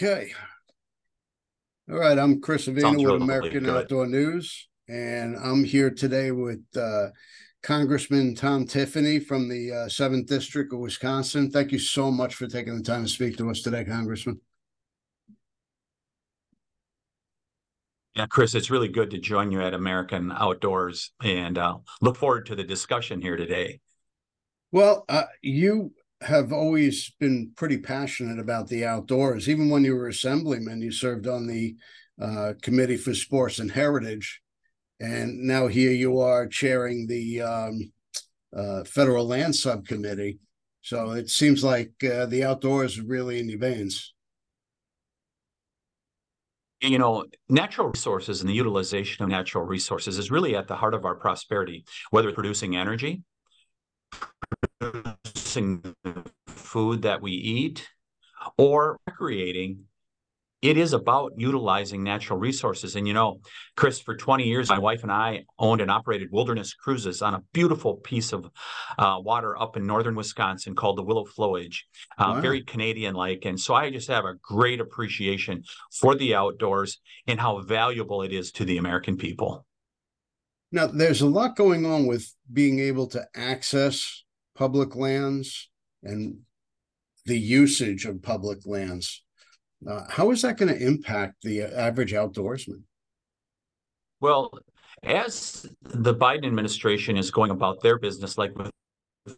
Okay. 0.00 0.32
All 1.90 1.98
right, 1.98 2.16
I'm 2.16 2.40
Chris 2.40 2.68
Avina 2.68 3.04
with 3.04 3.20
American 3.20 3.64
good. 3.64 3.76
Outdoor 3.76 4.06
News, 4.06 4.68
and 4.86 5.36
I'm 5.36 5.64
here 5.64 5.90
today 5.90 6.30
with 6.30 6.62
uh, 6.76 7.08
Congressman 7.64 8.36
Tom 8.36 8.64
Tiffany 8.64 9.18
from 9.18 9.48
the 9.48 9.72
uh, 9.72 9.88
Seventh 9.88 10.28
District 10.28 10.72
of 10.72 10.78
Wisconsin. 10.78 11.50
Thank 11.50 11.72
you 11.72 11.80
so 11.80 12.12
much 12.12 12.36
for 12.36 12.46
taking 12.46 12.76
the 12.76 12.84
time 12.84 13.02
to 13.02 13.08
speak 13.08 13.36
to 13.38 13.50
us 13.50 13.60
today, 13.60 13.84
Congressman. 13.84 14.40
Yeah, 18.14 18.26
Chris, 18.26 18.54
it's 18.54 18.70
really 18.70 18.86
good 18.86 19.10
to 19.10 19.18
join 19.18 19.50
you 19.50 19.60
at 19.62 19.74
American 19.74 20.30
Outdoors 20.30 21.10
and 21.24 21.58
uh, 21.58 21.78
look 22.00 22.16
forward 22.16 22.46
to 22.46 22.54
the 22.54 22.62
discussion 22.62 23.20
here 23.20 23.36
today. 23.36 23.80
Well, 24.70 25.06
uh, 25.08 25.24
you 25.42 25.92
have 26.20 26.52
always 26.52 27.12
been 27.20 27.52
pretty 27.56 27.78
passionate 27.78 28.38
about 28.38 28.68
the 28.68 28.84
outdoors. 28.84 29.48
Even 29.48 29.70
when 29.70 29.84
you 29.84 29.94
were 29.94 30.08
assemblyman, 30.08 30.80
you 30.80 30.90
served 30.90 31.26
on 31.26 31.46
the 31.46 31.76
uh, 32.20 32.54
Committee 32.60 32.96
for 32.96 33.14
Sports 33.14 33.58
and 33.60 33.70
Heritage. 33.70 34.40
And 35.00 35.42
now 35.42 35.68
here 35.68 35.92
you 35.92 36.18
are 36.18 36.48
chairing 36.48 37.06
the 37.06 37.42
um, 37.42 37.92
uh, 38.56 38.82
Federal 38.84 39.26
Land 39.26 39.54
Subcommittee. 39.54 40.40
So 40.82 41.12
it 41.12 41.30
seems 41.30 41.62
like 41.62 41.92
uh, 42.02 42.26
the 42.26 42.44
outdoors 42.44 42.98
are 42.98 43.04
really 43.04 43.38
in 43.38 43.48
your 43.48 43.60
veins. 43.60 44.14
You 46.80 46.98
know, 46.98 47.26
natural 47.48 47.88
resources 47.88 48.40
and 48.40 48.48
the 48.48 48.54
utilization 48.54 49.24
of 49.24 49.30
natural 49.30 49.64
resources 49.64 50.16
is 50.16 50.30
really 50.30 50.56
at 50.56 50.68
the 50.68 50.76
heart 50.76 50.94
of 50.94 51.04
our 51.04 51.16
prosperity, 51.16 51.84
whether 52.10 52.28
it's 52.28 52.36
producing 52.36 52.76
energy, 52.76 53.22
producing 55.54 55.94
food 56.46 57.02
that 57.02 57.22
we 57.22 57.32
eat, 57.32 57.88
or 58.56 58.98
recreating. 59.06 59.84
It 60.60 60.76
is 60.76 60.92
about 60.92 61.34
utilizing 61.36 62.02
natural 62.02 62.36
resources. 62.36 62.96
And 62.96 63.06
you 63.06 63.14
know, 63.14 63.38
Chris, 63.76 64.00
for 64.00 64.16
20 64.16 64.42
years, 64.42 64.68
my 64.68 64.78
wife 64.80 65.04
and 65.04 65.12
I 65.12 65.44
owned 65.56 65.80
and 65.80 65.88
operated 65.88 66.30
wilderness 66.32 66.74
cruises 66.74 67.22
on 67.22 67.34
a 67.34 67.44
beautiful 67.52 67.94
piece 67.98 68.32
of 68.32 68.50
uh, 68.98 69.18
water 69.20 69.56
up 69.56 69.76
in 69.76 69.86
northern 69.86 70.16
Wisconsin 70.16 70.74
called 70.74 70.98
the 70.98 71.04
Willow 71.04 71.24
Flowage, 71.24 71.82
uh, 72.18 72.32
Wow. 72.34 72.40
very 72.40 72.62
Canadian 72.62 73.14
like. 73.14 73.44
And 73.44 73.58
so 73.58 73.72
I 73.72 73.90
just 73.90 74.08
have 74.08 74.24
a 74.24 74.34
great 74.42 74.80
appreciation 74.80 75.62
for 75.92 76.16
the 76.16 76.34
outdoors 76.34 76.98
and 77.28 77.38
how 77.38 77.60
valuable 77.60 78.22
it 78.22 78.32
is 78.32 78.50
to 78.52 78.64
the 78.64 78.78
American 78.78 79.16
people. 79.16 79.64
Now, 80.72 80.88
there's 80.88 81.20
a 81.22 81.26
lot 81.26 81.54
going 81.54 81.86
on 81.86 82.06
with 82.06 82.34
being 82.52 82.80
able 82.80 83.06
to 83.08 83.24
access 83.36 84.24
public 84.58 84.96
lands 84.96 85.70
and 86.02 86.36
the 87.26 87.38
usage 87.38 88.04
of 88.06 88.20
public 88.20 88.58
lands. 88.66 89.22
Uh, 89.88 90.02
how 90.08 90.32
is 90.32 90.42
that 90.42 90.56
going 90.56 90.74
to 90.74 90.84
impact 90.84 91.36
the 91.42 91.62
average 91.62 92.12
outdoorsman? 92.12 92.82
Well, 94.20 94.50
as 95.04 95.64
the 95.82 96.14
Biden 96.14 96.46
administration 96.46 97.16
is 97.16 97.30
going 97.30 97.52
about 97.52 97.80
their 97.82 97.98
business, 98.00 98.36
like 98.36 98.58
with 98.58 98.72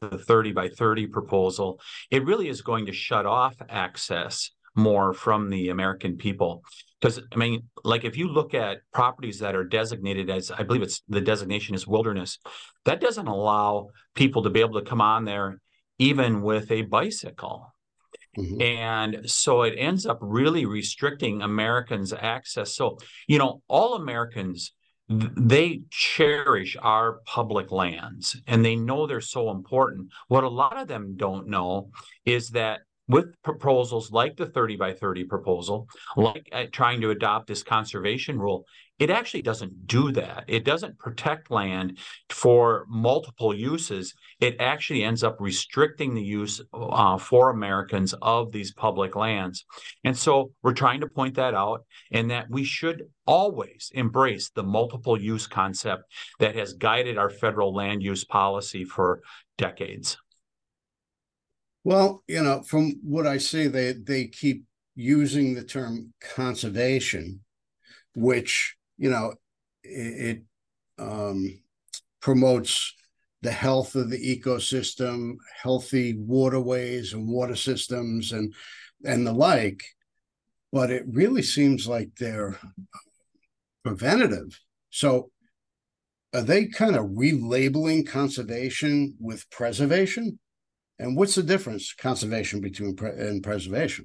the 0.01 0.17
30 0.19 0.53
by 0.53 0.69
30 0.71 1.09
proposal, 1.09 1.79
it 2.11 2.25
really 2.25 2.49
is 2.49 2.63
going 2.63 2.87
to 2.87 2.93
shut 2.93 3.27
off 3.27 3.57
access 3.69 4.51
more 4.81 5.13
from 5.13 5.51
the 5.51 5.69
American 5.69 6.17
people. 6.17 6.63
Because, 7.01 7.21
I 7.33 7.37
mean, 7.37 7.63
like 7.85 8.05
if 8.05 8.17
you 8.17 8.29
look 8.29 8.53
at 8.55 8.79
properties 8.93 9.39
that 9.39 9.55
are 9.55 9.65
designated 9.65 10.29
as, 10.29 10.51
I 10.51 10.63
believe 10.65 10.83
it's 10.83 11.03
the 11.09 11.21
designation 11.21 11.75
is 11.75 11.87
wilderness, 11.87 12.39
that 12.85 13.01
doesn't 13.01 13.27
allow 13.27 13.89
people 14.15 14.43
to 14.43 14.51
be 14.51 14.61
able 14.61 14.81
to 14.81 14.87
come 14.89 15.01
on 15.01 15.25
there 15.25 15.61
even 15.99 16.43
with 16.43 16.71
a 16.71 16.83
bicycle. 16.83 17.73
Mhm. 18.39 18.63
And 18.63 19.31
so 19.31 19.63
it 19.63 19.75
ends 19.77 20.07
up 20.07 20.19
really 20.21 20.65
restricting 20.65 21.43
Americans' 21.43 22.13
access. 22.13 22.75
So, 22.75 22.99
you 23.27 23.39
know, 23.39 23.63
all 23.69 23.95
Americans, 23.95 24.73
they 25.09 25.83
cherish 25.91 26.77
our 26.81 27.21
public 27.27 27.73
lands 27.73 28.41
and 28.47 28.65
they 28.65 28.77
know 28.77 29.07
they're 29.07 29.21
so 29.21 29.51
important. 29.51 30.11
What 30.29 30.45
a 30.45 30.49
lot 30.49 30.77
of 30.77 30.87
them 30.87 31.17
don't 31.17 31.49
know 31.49 31.91
is 32.25 32.51
that 32.51 32.83
with 33.11 33.41
proposals 33.43 34.13
like 34.13 34.37
the 34.37 34.47
30 34.47 34.77
by 34.77 34.93
30 34.93 35.25
proposal, 35.25 35.89
like 36.17 36.49
uh, 36.53 36.65
trying 36.71 37.01
to 37.01 37.11
adopt 37.11 37.49
this 37.49 37.63
conservation 37.63 38.39
rule, 38.39 38.65
it 39.01 39.11
actually 39.11 39.43
doesn't 39.43 39.87
do 39.87 40.13
that. 40.13 40.45
It 40.47 40.65
doesn't 40.65 40.99
protect 40.99 41.51
land 41.51 41.99
for 42.29 42.85
multiple 42.89 43.55
uses. 43.55 44.15
It 44.41 44.57
actually 44.61 45.03
ends 45.03 45.25
up 45.25 45.39
restricting 45.41 46.15
the 46.15 46.23
use 46.23 46.61
uh, 46.73 47.17
for 47.17 47.51
Americans 47.51 48.15
of 48.21 48.53
these 48.53 48.73
public 48.73 49.17
lands. 49.17 49.65
And 50.05 50.17
so 50.17 50.53
we're 50.63 50.75
trying 50.75 51.01
to 51.01 51.09
point 51.09 51.35
that 51.37 51.55
out 51.55 51.85
and 52.13 52.31
that 52.31 52.51
we 52.51 52.63
should 52.63 53.05
always 53.27 53.91
embrace 53.95 54.51
the 54.51 54.63
multiple 54.63 55.21
use 55.21 55.47
concept 55.47 56.05
that 56.39 56.55
has 56.55 56.75
guided 56.75 57.17
our 57.17 57.31
federal 57.31 57.75
land 57.75 58.03
use 58.03 58.25
policy 58.25 58.85
for 58.85 59.23
decades. 59.57 60.19
Well, 61.85 62.23
you 62.29 62.43
know, 62.43 62.63
from 62.63 63.01
what 63.03 63.27
I 63.27 63.39
see, 63.39 63.67
they 63.67 63.93
they 63.93 64.27
keep 64.27 64.65
using 64.95 65.55
the 65.55 65.65
term 65.65 66.13
conservation, 66.35 67.41
which 68.15 68.77
you 68.99 69.11
know 69.11 69.35
it, 69.83 70.37
it 70.37 70.43
um, 70.99 71.63
promotes 72.21 72.95
the 73.43 73.53
health 73.53 73.95
of 73.95 74.11
the 74.11 74.19
ecosystem, 74.19 75.37
healthy 75.63 76.15
waterways 76.19 77.15
and 77.15 77.27
water 77.27 77.57
systems, 77.57 78.33
and 78.33 78.55
and 79.05 79.27
the 79.27 79.33
like. 79.33 79.83
But 80.73 80.91
it 80.91 81.05
really 81.09 81.43
seems 81.43 81.89
like 81.89 82.11
they're 82.17 82.59
preventative. 83.83 84.61
So, 84.91 85.31
are 86.35 86.43
they 86.43 86.67
kind 86.67 86.95
of 86.95 87.07
relabeling 87.07 88.07
conservation 88.07 89.17
with 89.19 89.49
preservation? 89.51 90.39
And 91.01 91.17
what's 91.17 91.35
the 91.35 91.43
difference, 91.43 91.95
conservation 91.95 92.61
between 92.61 92.95
pre- 92.95 93.11
and 93.11 93.43
preservation? 93.43 94.05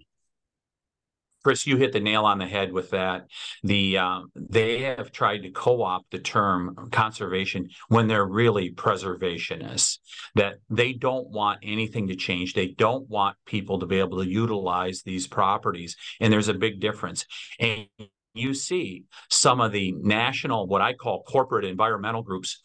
Chris, 1.44 1.68
you 1.68 1.78
hit 1.78 1.92
the 1.92 2.00
nail 2.00 2.26
on 2.26 2.40
the 2.40 2.48
head 2.48 2.72
with 2.72 2.90
that. 2.90 3.28
The 3.62 4.00
um, 4.00 4.32
they 4.36 4.82
have 4.82 5.12
tried 5.12 5.44
to 5.44 5.52
co-opt 5.52 6.10
the 6.10 6.18
term 6.18 6.90
conservation 6.92 7.70
when 7.90 8.08
they're 8.08 8.26
really 8.26 8.72
preservationists. 8.72 10.00
That 10.34 10.56
they 10.72 10.94
don't 10.94 11.30
want 11.30 11.60
anything 11.62 12.08
to 12.08 12.16
change. 12.16 12.54
They 12.54 12.70
don't 12.70 13.08
want 13.10 13.36
people 13.46 13.80
to 13.80 13.86
be 13.86 14.00
able 14.00 14.24
to 14.24 14.28
utilize 14.28 15.04
these 15.04 15.28
properties, 15.28 15.98
and 16.20 16.34
there's 16.34 16.48
a 16.48 16.54
big 16.56 16.80
difference. 16.80 17.26
And 17.60 17.88
you 18.34 18.54
see 18.54 19.04
some 19.30 19.62
of 19.62 19.72
the 19.72 19.94
national, 19.98 20.68
what 20.68 20.82
I 20.82 20.94
call 20.94 21.24
corporate 21.24 21.66
environmental 21.66 22.22
groups. 22.22 22.60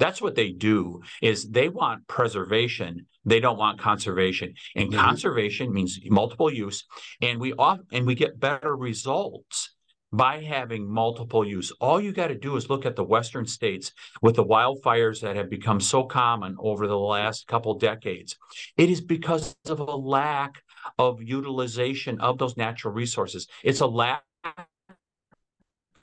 That's 0.00 0.20
what 0.22 0.34
they 0.34 0.50
do 0.50 1.02
is 1.20 1.48
they 1.50 1.68
want 1.68 2.08
preservation. 2.08 3.06
They 3.24 3.38
don't 3.38 3.58
want 3.58 3.78
conservation. 3.78 4.54
And 4.74 4.90
Mhm. 4.90 4.96
conservation 4.96 5.72
means 5.72 6.00
multiple 6.06 6.52
use. 6.52 6.86
And 7.20 7.38
we 7.38 7.52
off 7.52 7.80
and 7.92 8.06
we 8.06 8.14
get 8.14 8.40
better 8.40 8.74
results 8.74 9.76
by 10.12 10.40
having 10.42 10.90
multiple 10.90 11.46
use. 11.46 11.70
All 11.80 12.00
you 12.00 12.12
got 12.12 12.28
to 12.28 12.34
do 12.34 12.56
is 12.56 12.70
look 12.70 12.84
at 12.86 12.96
the 12.96 13.04
western 13.04 13.46
states 13.46 13.92
with 14.22 14.36
the 14.36 14.44
wildfires 14.44 15.20
that 15.20 15.36
have 15.36 15.50
become 15.50 15.80
so 15.80 16.02
common 16.04 16.56
over 16.58 16.88
the 16.88 16.98
last 16.98 17.46
couple 17.46 17.74
decades. 17.74 18.36
It 18.76 18.90
is 18.90 19.00
because 19.00 19.54
of 19.66 19.80
a 19.80 19.84
lack 19.84 20.64
of 20.98 21.22
utilization 21.22 22.20
of 22.20 22.38
those 22.38 22.56
natural 22.56 22.94
resources. 22.94 23.46
It's 23.62 23.80
a 23.80 23.86
lack 23.86 24.24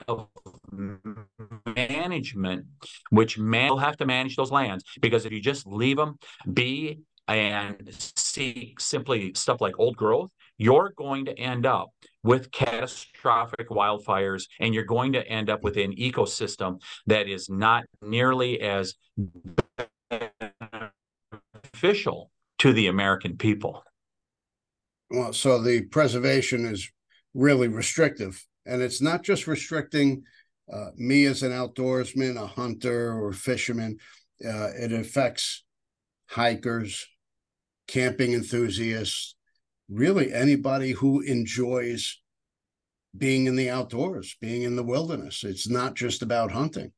of 0.06 0.28
management, 1.76 2.66
which 3.10 3.38
man 3.38 3.70
will 3.70 3.78
have 3.78 3.96
to 3.98 4.06
manage 4.06 4.36
those 4.36 4.50
lands 4.50 4.84
because 5.00 5.24
if 5.26 5.32
you 5.32 5.40
just 5.40 5.66
leave 5.66 5.96
them 5.96 6.18
be 6.52 7.00
and 7.26 7.88
see 7.92 8.74
simply 8.78 9.32
stuff 9.34 9.60
like 9.60 9.78
old 9.78 9.96
growth, 9.96 10.30
you're 10.56 10.92
going 10.96 11.24
to 11.26 11.38
end 11.38 11.66
up 11.66 11.90
with 12.22 12.50
catastrophic 12.50 13.68
wildfires 13.68 14.46
and 14.60 14.74
you're 14.74 14.84
going 14.84 15.12
to 15.12 15.26
end 15.28 15.50
up 15.50 15.62
with 15.62 15.76
an 15.76 15.92
ecosystem 15.92 16.80
that 17.06 17.28
is 17.28 17.48
not 17.48 17.84
nearly 18.02 18.60
as 18.60 18.94
beneficial 21.62 22.30
to 22.58 22.72
the 22.72 22.88
American 22.88 23.36
people. 23.36 23.84
Well, 25.10 25.32
so 25.32 25.62
the 25.62 25.82
preservation 25.82 26.66
is 26.66 26.90
really 27.34 27.68
restrictive, 27.68 28.44
and 28.66 28.82
it's 28.82 29.00
not 29.00 29.22
just 29.22 29.46
restricting 29.46 30.24
uh, 30.72 30.90
me 30.96 31.24
as 31.26 31.42
an 31.42 31.52
outdoorsman, 31.52 32.36
a 32.36 32.46
hunter, 32.46 33.12
or 33.12 33.32
fisherman. 33.32 33.98
Uh, 34.44 34.68
it 34.76 34.92
affects 34.92 35.64
hikers, 36.26 37.06
camping 37.86 38.32
enthusiasts, 38.32 39.34
really 39.88 40.32
anybody 40.32 40.92
who 40.92 41.20
enjoys 41.20 42.20
being 43.16 43.46
in 43.46 43.56
the 43.56 43.70
outdoors, 43.70 44.36
being 44.40 44.62
in 44.62 44.76
the 44.76 44.82
wilderness. 44.82 45.42
It's 45.42 45.68
not 45.68 45.94
just 45.94 46.22
about 46.22 46.52
hunting. 46.52 46.92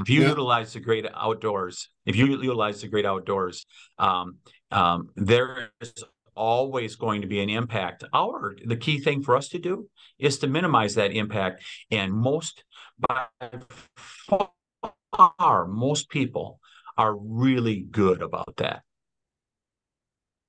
If 0.00 0.08
you 0.08 0.22
Yeah. 0.22 0.28
utilize 0.28 0.72
the 0.72 0.80
great 0.80 1.06
outdoors, 1.14 1.90
if 2.06 2.16
you 2.16 2.26
utilize 2.26 2.80
the 2.80 2.88
great 2.88 3.04
outdoors, 3.04 3.66
um, 3.98 4.38
um, 4.70 5.10
there 5.14 5.72
is 5.80 5.92
always 6.34 6.96
going 6.96 7.22
to 7.22 7.26
be 7.26 7.40
an 7.40 7.50
impact. 7.50 8.04
Our 8.12 8.56
the 8.64 8.76
key 8.76 8.98
thing 8.98 9.22
for 9.22 9.36
us 9.36 9.48
to 9.50 9.58
do 9.58 9.88
is 10.18 10.38
to 10.38 10.46
minimize 10.46 10.94
that 10.94 11.12
impact. 11.12 11.62
And 11.90 12.12
most 12.12 12.64
by 13.08 13.26
far, 14.28 15.66
most 15.66 16.10
people 16.10 16.60
are 16.96 17.16
really 17.16 17.80
good 17.90 18.22
about 18.22 18.56
that. 18.56 18.82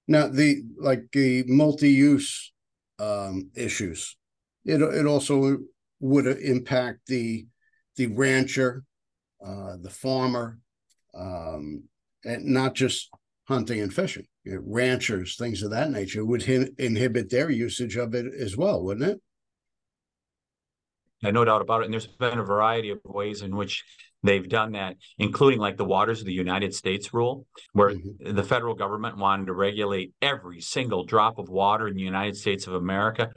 Now 0.08 0.28
the 0.28 0.64
like 0.78 1.04
the 1.14 1.44
multi-use 1.48 2.52
um, 3.00 3.52
issues, 3.56 4.18
it 4.66 4.82
it 4.82 5.06
also 5.06 5.58
would 6.00 6.26
impact 6.26 7.08
the 7.08 7.48
the 7.96 8.08
rancher, 8.08 8.84
uh, 9.46 9.78
the 9.82 9.90
farmer, 9.90 10.60
um, 11.14 11.84
and 12.26 12.46
not 12.46 12.74
just 12.74 13.10
hunting 13.52 13.82
and 13.82 13.94
fishing. 13.94 14.26
You 14.44 14.56
know, 14.56 14.62
ranchers, 14.66 15.36
things 15.36 15.62
of 15.62 15.72
that 15.72 15.92
nature, 15.92 16.26
would 16.26 16.44
hin- 16.44 16.74
inhibit 16.78 17.30
their 17.30 17.50
usage 17.50 17.98
of 17.98 18.16
it 18.16 18.26
as 18.34 18.58
well, 18.58 18.82
wouldn't 18.84 19.10
it? 19.10 19.22
no 21.24 21.46
doubt 21.46 21.62
about 21.62 21.82
it. 21.82 21.86
And 21.86 21.94
there's 21.94 22.08
been 22.08 22.40
a 22.40 22.44
variety 22.44 22.90
of 22.90 23.00
ways 23.04 23.44
in 23.44 23.56
which 23.56 23.84
they've 24.24 24.48
done 24.48 24.72
that, 24.72 24.96
including 25.20 25.60
like 25.60 25.78
the 25.78 25.86
Waters 25.86 26.20
of 26.20 26.26
the 26.26 26.34
United 26.34 26.74
States 26.74 27.14
rule, 27.14 27.46
where 27.74 27.92
mm-hmm. 27.92 28.36
the 28.36 28.44
federal 28.44 28.74
government 28.74 29.18
wanted 29.18 29.48
to 29.48 29.54
regulate 29.54 30.14
every 30.22 30.62
single 30.62 31.04
drop 31.06 31.38
of 31.38 31.50
water 31.50 31.88
in 31.88 31.96
the 31.96 32.02
United 32.02 32.36
States 32.36 32.66
of 32.66 32.74
America. 32.74 33.32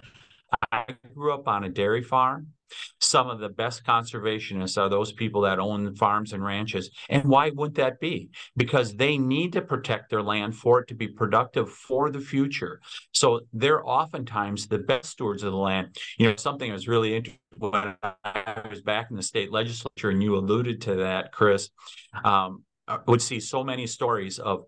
I 0.73 0.97
grew 1.15 1.35
up 1.35 1.49
on 1.49 1.65
a 1.65 1.69
dairy 1.69 2.03
farm 2.03 2.49
some 3.01 3.29
of 3.29 3.39
the 3.39 3.49
best 3.49 3.85
conservationists 3.85 4.81
are 4.81 4.89
those 4.89 5.13
people 5.13 5.43
that 5.43 5.59
own 5.59 5.95
farms 5.95 6.33
and 6.33 6.45
ranches. 6.45 6.91
And 7.09 7.25
why 7.25 7.51
would 7.51 7.75
that 7.77 8.01
be? 8.01 8.31
Because 8.57 8.95
they 8.95 9.19
need 9.19 9.53
to 9.55 9.63
protect 9.63 10.11
their 10.11 10.23
land 10.23 10.57
for 10.57 10.81
it 10.81 10.89
to 10.89 10.95
be 10.95 11.09
productive 11.09 11.71
for 11.71 12.11
the 12.11 12.21
future. 12.21 12.81
So 13.13 13.41
they're 13.53 13.87
oftentimes 13.87 14.67
the 14.67 14.79
best 14.79 15.11
stewards 15.11 15.43
of 15.43 15.53
the 15.53 15.59
land. 15.59 15.97
You 16.19 16.29
know, 16.29 16.37
something 16.37 16.69
that 16.69 16.75
was 16.75 16.89
really 16.89 17.15
interesting 17.15 17.41
when 17.59 17.97
I 18.03 18.67
was 18.69 18.83
back 18.83 19.11
in 19.11 19.17
the 19.17 19.23
state 19.23 19.53
legislature, 19.53 20.11
and 20.11 20.23
you 20.23 20.37
alluded 20.37 20.81
to 20.83 20.97
that, 20.97 21.33
Chris, 21.33 21.71
um, 22.25 22.65
would 23.07 23.23
see 23.23 23.41
so 23.41 23.65
many 23.65 23.87
stories 23.87 24.39
of 24.39 24.65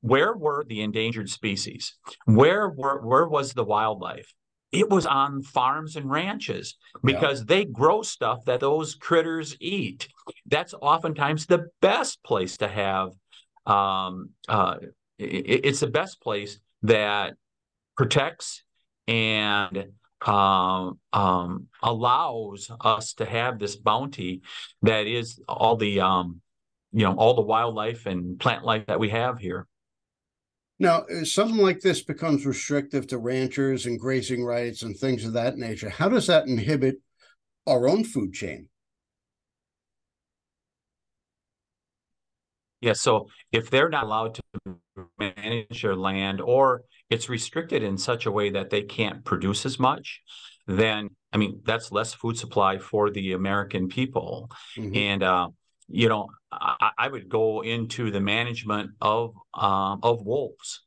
where 0.00 0.34
were 0.36 0.64
the 0.64 0.82
endangered 0.82 1.28
species? 1.28 1.96
Where 2.24 2.68
were 2.68 3.00
where 3.04 3.26
was 3.26 3.52
the 3.52 3.64
wildlife? 3.64 4.32
It 4.72 4.90
was 4.90 5.06
on 5.06 5.42
farms 5.42 5.96
and 5.96 6.10
ranches 6.10 6.76
because 7.02 7.40
yeah. 7.40 7.44
they 7.48 7.64
grow 7.64 8.02
stuff 8.02 8.44
that 8.44 8.60
those 8.60 8.94
critters 8.94 9.56
eat. 9.60 10.08
That's 10.46 10.74
oftentimes 10.74 11.46
the 11.46 11.68
best 11.80 12.22
place 12.22 12.58
to 12.58 12.68
have. 12.68 13.12
Um, 13.66 14.30
uh, 14.48 14.76
it, 15.18 15.64
it's 15.64 15.80
the 15.80 15.86
best 15.86 16.20
place 16.20 16.58
that 16.82 17.34
protects 17.96 18.62
and 19.06 19.86
um, 20.26 20.98
um, 21.12 21.66
allows 21.82 22.70
us 22.80 23.14
to 23.14 23.24
have 23.24 23.58
this 23.58 23.76
bounty 23.76 24.42
that 24.82 25.06
is 25.06 25.40
all 25.48 25.76
the 25.76 26.00
um, 26.00 26.40
you 26.92 27.04
know 27.04 27.14
all 27.14 27.34
the 27.34 27.42
wildlife 27.42 28.06
and 28.06 28.38
plant 28.38 28.64
life 28.64 28.86
that 28.86 28.98
we 28.98 29.10
have 29.10 29.38
here. 29.38 29.66
Now, 30.78 31.04
something 31.24 31.58
like 31.58 31.80
this 31.80 32.02
becomes 32.02 32.46
restrictive 32.46 33.08
to 33.08 33.18
ranchers 33.18 33.86
and 33.86 33.98
grazing 33.98 34.44
rights 34.44 34.82
and 34.82 34.96
things 34.96 35.24
of 35.24 35.32
that 35.32 35.56
nature. 35.58 35.88
How 35.88 36.08
does 36.08 36.28
that 36.28 36.46
inhibit 36.46 36.96
our 37.66 37.88
own 37.88 38.04
food 38.04 38.32
chain? 38.32 38.68
Yeah, 42.80 42.92
so 42.92 43.28
if 43.50 43.70
they're 43.70 43.88
not 43.88 44.04
allowed 44.04 44.34
to 44.36 44.76
manage 45.18 45.82
their 45.82 45.96
land 45.96 46.40
or 46.40 46.82
it's 47.10 47.28
restricted 47.28 47.82
in 47.82 47.98
such 47.98 48.26
a 48.26 48.30
way 48.30 48.50
that 48.50 48.70
they 48.70 48.82
can't 48.82 49.24
produce 49.24 49.66
as 49.66 49.80
much, 49.80 50.22
then 50.68 51.10
I 51.32 51.38
mean 51.38 51.60
that's 51.64 51.90
less 51.90 52.14
food 52.14 52.38
supply 52.38 52.78
for 52.78 53.10
the 53.10 53.32
American 53.32 53.88
people. 53.88 54.50
Mm-hmm. 54.76 54.96
And 54.96 55.22
uh, 55.24 55.48
you 55.88 56.08
know, 56.08 56.28
I, 56.52 56.90
I, 56.98 57.08
would 57.08 57.28
go 57.28 57.62
into 57.62 58.10
the 58.10 58.20
management 58.20 58.90
of 59.00 59.34
um, 59.54 60.00
of 60.02 60.24
wolves. 60.24 60.82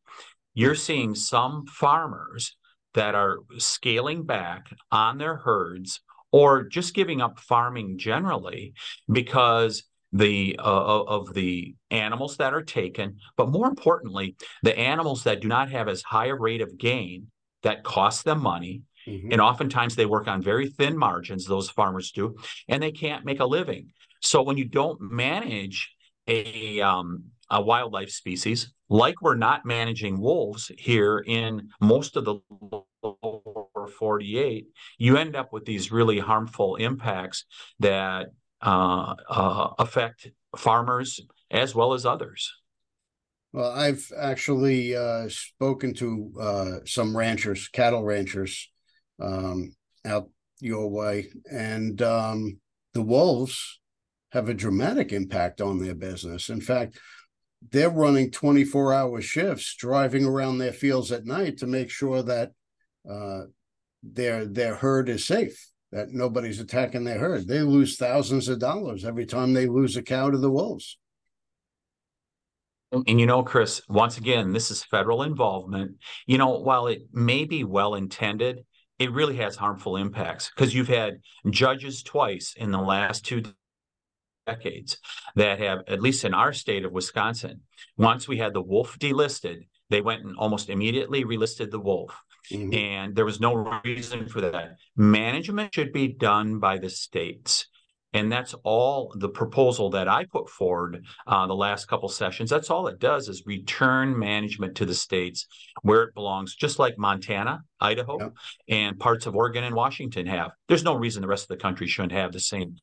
You're 0.54 0.76
seeing 0.76 1.16
some 1.16 1.66
farmers 1.68 2.56
that 2.94 3.16
are 3.16 3.40
scaling 3.58 4.24
back 4.24 4.68
on 4.92 5.18
their 5.18 5.38
herds 5.38 6.02
or 6.32 6.64
just 6.64 6.94
giving 6.94 7.22
up 7.22 7.40
farming 7.40 7.98
generally 7.98 8.74
because 9.12 9.84
the 10.14 10.58
uh, 10.60 11.04
of 11.04 11.34
the 11.34 11.76
animals 11.90 12.38
that 12.38 12.54
are 12.54 12.64
taken, 12.64 13.18
but 13.38 13.50
more 13.50 13.68
importantly, 13.68 14.36
the 14.62 14.78
animals 14.78 15.24
that 15.24 15.42
do 15.42 15.48
not 15.48 15.72
have 15.72 15.88
as 15.88 16.02
high 16.02 16.28
a 16.28 16.36
rate 16.36 16.62
of 16.62 16.78
gain 16.78 17.28
that 17.64 17.84
cost 17.84 18.26
them 18.26 18.42
money. 18.42 18.82
Mm-hmm. 19.08 19.32
And 19.32 19.42
oftentimes 19.42 19.96
they 19.96 20.06
work 20.06 20.28
on 20.28 20.42
very 20.42 20.70
thin 20.70 20.98
margins, 20.98 21.46
those 21.46 21.70
farmers 21.70 22.12
do, 22.12 22.36
and 22.68 22.82
they 22.82 22.92
can't 22.92 23.26
make 23.26 23.40
a 23.40 23.46
living. 23.46 23.92
So 24.22 24.42
when 24.44 24.58
you 24.58 24.66
don't 24.66 25.00
manage 25.02 25.94
a 26.28 26.82
um, 26.82 27.26
a 27.50 27.62
wildlife 27.62 28.12
species, 28.12 28.74
like 28.90 29.22
we're 29.22 29.36
not 29.36 29.66
managing 29.66 30.20
wolves 30.20 30.72
here 30.78 31.20
in 31.20 31.70
most 31.82 32.16
of 32.16 32.26
the 32.26 32.40
lower 33.04 33.88
48, 33.98 34.68
you 34.98 35.18
end 35.18 35.36
up 35.36 35.52
with 35.52 35.66
these 35.66 35.92
really 35.92 36.20
harmful 36.20 36.76
impacts 36.76 37.46
that 37.80 38.28
uh, 38.62 39.16
uh, 39.30 39.70
affect 39.80 40.30
farmers 40.56 41.20
as 41.50 41.76
well 41.76 41.94
as 41.94 42.06
others. 42.06 42.54
Well, 43.54 43.72
I've 43.72 44.10
actually 44.18 44.96
uh, 44.96 45.28
spoken 45.28 45.94
to 45.96 46.34
uh, 46.40 46.72
some 46.86 47.16
ranchers, 47.18 47.68
cattle 47.68 48.04
ranchers, 48.04 48.70
um, 49.22 49.76
out 50.06 50.30
your 50.60 50.90
way, 50.90 51.30
and 51.52 52.02
um, 52.02 52.60
the 52.94 53.02
wolves 53.02 53.80
have 54.32 54.50
a 54.50 54.54
dramatic 54.54 55.12
impact 55.12 55.62
on 55.62 55.80
their 55.80 55.96
business. 55.96 56.50
In 56.50 56.62
fact, 56.62 56.98
they're 57.70 57.90
running 57.90 58.32
24 58.32 58.94
hour 58.94 59.22
shifts 59.22 59.76
driving 59.76 60.26
around 60.26 60.58
their 60.58 60.74
fields 60.74 61.12
at 61.12 61.26
night 61.26 61.58
to 61.58 61.68
make 61.68 61.90
sure 61.90 62.24
that 62.24 62.52
uh, 63.10 63.42
their 64.04 64.46
their 64.46 64.76
herd 64.76 65.10
is 65.10 65.26
safe 65.26 65.72
that 65.92 66.12
nobody's 66.12 66.60
attacking 66.60 67.04
their 67.04 67.20
herd. 67.20 67.48
They 67.48 67.60
lose 67.60 67.98
thousands 67.98 68.48
of 68.48 68.60
dollars 68.60 69.04
every 69.04 69.26
time 69.26 69.54
they 69.54 69.68
lose 69.68 69.98
a 69.98 70.02
cow 70.02 70.30
to 70.30 70.38
the 70.38 70.50
wolves. 70.50 70.98
And 72.94 73.20
you 73.20 73.26
know 73.26 73.42
chris 73.44 73.82
once 73.88 74.18
again 74.18 74.52
this 74.52 74.72
is 74.72 74.84
federal 74.84 75.24
involvement. 75.24 75.98
You 76.26 76.38
know 76.38 76.60
while 76.60 76.88
it 76.88 77.04
may 77.14 77.46
be 77.46 77.64
well 77.64 77.96
intended 77.96 78.66
it 79.02 79.12
really 79.12 79.38
has 79.38 79.56
harmful 79.56 79.98
impacts 79.98 80.52
because 80.56 80.76
you've 80.76 80.88
had 80.88 81.22
judges 81.50 82.04
twice 82.04 82.54
in 82.56 82.70
the 82.70 82.80
last 82.80 83.26
two 83.26 83.42
decades 84.46 85.00
that 85.36 85.60
have, 85.60 85.80
at 85.88 86.02
least 86.02 86.24
in 86.24 86.36
our 86.36 86.54
state 86.54 86.86
of 86.86 86.92
Wisconsin, 86.92 87.62
once 87.98 88.28
we 88.28 88.38
had 88.38 88.54
the 88.54 88.62
wolf 88.62 89.00
delisted, 89.00 89.68
they 89.90 90.02
went 90.02 90.24
and 90.24 90.38
almost 90.38 90.70
immediately 90.70 91.24
relisted 91.24 91.72
the 91.72 91.80
wolf. 91.80 92.16
Mm-hmm. 92.52 92.74
And 92.76 93.16
there 93.16 93.26
was 93.26 93.40
no 93.40 93.82
reason 93.84 94.28
for 94.28 94.42
that. 94.42 94.76
Management 94.96 95.74
should 95.74 95.92
be 95.92 96.08
done 96.10 96.60
by 96.60 96.78
the 96.78 96.90
states. 96.90 97.68
And 98.14 98.32
that's 98.32 98.54
all 98.64 99.14
the 99.18 99.30
proposal 99.30 99.90
that 99.92 100.08
I 100.08 100.26
put 100.26 100.50
forward 100.50 101.06
uh, 101.28 101.48
the 101.48 101.56
last 101.56 101.86
couple 101.86 102.10
sessions. 102.10 102.50
That's 102.50 102.70
all 102.70 102.88
it 102.88 103.00
does 103.00 103.30
is 103.30 103.44
return 103.46 104.18
management 104.18 104.76
to 104.76 104.86
the 104.86 104.94
states 104.94 105.48
where 105.82 106.04
it 106.04 106.14
belongs, 106.14 106.56
just 106.56 106.78
like 106.78 106.98
Montana, 106.98 107.62
Idaho, 107.80 108.20
yep. 108.20 108.34
and 108.68 109.00
parts 109.00 109.26
of 109.28 109.36
Oregon 109.36 109.64
and 109.64 109.76
Washington 109.76 110.26
have. 110.26 110.52
There's 110.68 110.84
no 110.84 110.96
reason 110.96 111.22
the 111.22 111.28
rest 111.28 111.44
of 111.44 111.58
the 111.58 111.62
country 111.62 111.88
shouldn't 111.88 112.12
have 112.12 112.34
the 112.34 112.40
same 112.40 112.76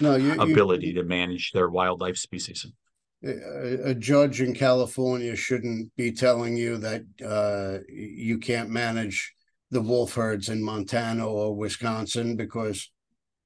no, 0.00 0.16
you, 0.16 0.40
ability 0.40 0.88
you, 0.88 0.94
to 0.94 1.04
manage 1.04 1.52
their 1.52 1.68
wildlife 1.68 2.16
species. 2.16 2.66
A, 3.24 3.90
a, 3.90 3.94
judge 3.94 4.40
in 4.40 4.52
California 4.52 5.36
shouldn't 5.36 5.94
be 5.96 6.10
telling 6.10 6.56
you 6.56 6.76
that 6.78 7.02
uh, 7.24 7.84
you 7.88 8.38
can't 8.38 8.68
manage 8.68 9.32
the 9.70 9.80
wolf 9.80 10.14
herds 10.14 10.48
in 10.48 10.62
Montana 10.62 11.26
or 11.26 11.54
Wisconsin 11.54 12.34
because 12.36 12.90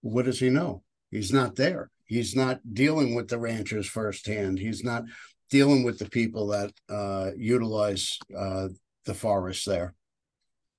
what 0.00 0.24
does 0.24 0.40
he 0.40 0.50
know? 0.50 0.82
He's 1.10 1.32
not 1.32 1.56
there. 1.56 1.90
He's 2.04 2.36
not 2.36 2.60
dealing 2.72 3.14
with 3.14 3.28
the 3.28 3.38
ranchers 3.38 3.86
firsthand. 3.86 4.58
He's 4.58 4.84
not 4.84 5.04
dealing 5.50 5.84
with 5.84 5.98
the 5.98 6.08
people 6.08 6.48
that 6.48 6.72
uh, 6.88 7.30
utilize 7.36 8.18
uh, 8.36 8.68
the 9.04 9.14
forest 9.14 9.66
there. 9.66 9.94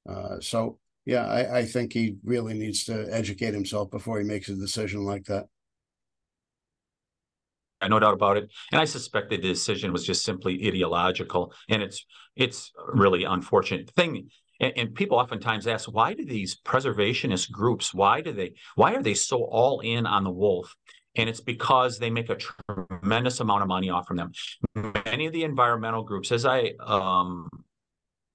Uh, 0.07 0.39
so, 0.39 0.79
yeah, 1.05 1.25
I, 1.25 1.59
I 1.59 1.65
think 1.65 1.93
he 1.93 2.17
really 2.23 2.53
needs 2.53 2.85
to 2.85 3.07
educate 3.11 3.53
himself 3.53 3.91
before 3.91 4.19
he 4.19 4.25
makes 4.25 4.49
a 4.49 4.55
decision 4.55 5.03
like 5.05 5.25
that 5.25 5.45
no 7.87 7.99
doubt 7.99 8.13
about 8.13 8.37
it. 8.37 8.49
And 8.71 8.81
I 8.81 8.85
suspect 8.85 9.29
the 9.29 9.37
decision 9.37 9.91
was 9.91 10.05
just 10.05 10.23
simply 10.23 10.67
ideological, 10.67 11.53
and 11.69 11.83
it's 11.83 12.05
it's 12.35 12.71
really 12.93 13.23
unfortunate 13.23 13.91
thing. 13.91 14.29
And, 14.59 14.73
and, 14.75 14.95
people 14.95 15.17
oftentimes 15.17 15.67
ask, 15.67 15.91
why 15.91 16.13
do 16.13 16.25
these 16.25 16.59
preservationist 16.61 17.51
groups? 17.51 17.93
Why 17.93 18.21
do 18.21 18.31
they? 18.31 18.53
Why 18.75 18.95
are 18.95 19.03
they 19.03 19.13
so 19.13 19.43
all 19.43 19.81
in 19.81 20.05
on 20.05 20.23
the 20.23 20.31
wolf? 20.31 20.75
And 21.15 21.29
it's 21.29 21.41
because 21.41 21.97
they 21.97 22.09
make 22.09 22.29
a 22.29 22.37
tremendous 22.37 23.39
amount 23.39 23.63
of 23.63 23.67
money 23.67 23.89
off 23.89 24.07
from 24.07 24.17
them. 24.17 24.31
Many 25.05 25.25
of 25.25 25.33
the 25.33 25.43
environmental 25.43 26.03
groups, 26.03 26.31
as 26.31 26.45
I 26.45 26.73
um, 26.79 27.49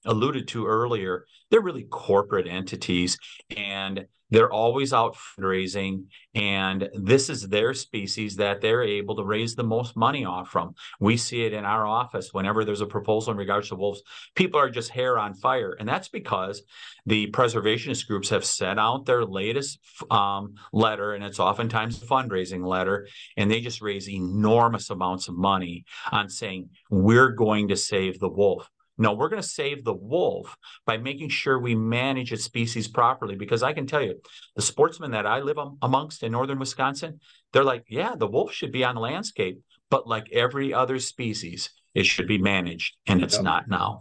alluded 0.05 0.49
to 0.49 0.67
earlier, 0.67 1.26
they're 1.50 1.61
really 1.61 1.85
corporate 1.85 2.49
entities 2.49 3.19
and 3.57 4.07
they're 4.33 4.51
always 4.51 4.95
out 4.95 5.15
fundraising. 5.15 6.07
And 6.35 6.89
this 6.95 7.29
is 7.29 7.43
their 7.43 7.75
species 7.75 8.37
that 8.37 8.62
they're 8.62 8.83
able 8.83 9.15
to 9.17 9.25
raise 9.25 9.55
the 9.55 9.62
most 9.62 9.95
money 9.95 10.25
off 10.25 10.49
from. 10.49 10.75
We 10.99 11.19
see 11.19 11.45
it 11.45 11.53
in 11.53 11.67
our 11.67 11.87
office 11.87 12.31
whenever 12.33 12.65
there's 12.65 12.81
a 12.81 12.87
proposal 12.87 13.33
in 13.33 13.37
regards 13.37 13.69
to 13.69 13.77
wolves, 13.77 14.03
people 14.35 14.59
are 14.59 14.71
just 14.71 14.89
hair 14.89 15.19
on 15.19 15.35
fire. 15.35 15.77
And 15.79 15.87
that's 15.87 16.09
because 16.09 16.62
the 17.05 17.31
preservationist 17.31 18.07
groups 18.07 18.31
have 18.31 18.45
sent 18.47 18.81
out 18.81 19.05
their 19.05 19.25
latest 19.25 19.79
um, 20.11 20.55
letter, 20.73 21.12
and 21.12 21.23
it's 21.23 21.39
oftentimes 21.41 22.03
a 22.03 22.07
fundraising 22.07 22.65
letter, 22.67 23.07
and 23.37 23.51
they 23.51 23.61
just 23.61 23.83
raise 23.83 24.09
enormous 24.09 24.89
amounts 24.89 25.29
of 25.29 25.37
money 25.37 25.85
on 26.11 26.31
saying, 26.31 26.71
we're 26.91 27.33
going 27.33 27.69
to 27.69 27.77
save 27.77 28.19
the 28.19 28.31
wolf. 28.31 28.71
No, 28.99 29.14
we're 29.14 29.28
going 29.28 29.42
to 29.42 29.49
save 29.49 29.84
the 29.84 29.94
wolf 29.94 30.56
by 30.87 30.99
making 30.99 31.30
sure 31.30 31.58
we 31.58 31.75
manage 31.75 32.32
its 32.32 32.44
species 32.44 32.88
properly. 32.88 33.37
Because 33.37 33.62
I 33.62 33.72
can 33.72 33.87
tell 33.87 34.02
you, 34.02 34.20
the 34.54 34.62
sportsmen 34.62 35.12
that 35.12 35.26
I 35.26 35.40
live 35.40 35.58
amongst 35.80 36.22
in 36.22 36.32
northern 36.32 36.58
Wisconsin, 36.58 37.20
they're 37.52 37.64
like, 37.64 37.84
yeah, 37.88 38.14
the 38.16 38.26
wolf 38.26 38.52
should 38.52 38.72
be 38.72 38.84
on 38.84 38.94
the 38.94 39.00
landscape, 39.00 39.61
but 39.90 40.06
like 40.06 40.30
every 40.30 40.75
other 40.75 40.99
species, 40.99 41.70
it 41.94 42.06
should 42.06 42.28
be 42.28 42.38
managed, 42.38 42.96
and 43.06 43.22
it's 43.22 43.34
yep. 43.34 43.44
not 43.44 43.68
now. 43.68 44.00